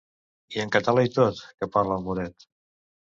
I 0.55 0.61
en 0.63 0.71
català 0.75 1.03
i 1.07 1.11
tot, 1.17 1.43
que 1.61 1.69
parla 1.77 1.99
el 2.01 2.09
moret! 2.09 2.51